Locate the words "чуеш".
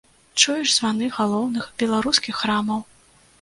0.39-0.71